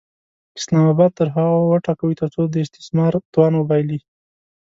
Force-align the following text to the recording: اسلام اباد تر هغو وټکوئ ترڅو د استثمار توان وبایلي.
اسلام 0.59 0.85
اباد 0.93 1.11
تر 1.19 1.27
هغو 1.35 1.59
وټکوئ 1.71 2.13
ترڅو 2.21 2.41
د 2.49 2.55
استثمار 2.65 3.11
توان 3.33 3.53
وبایلي. 3.55 3.99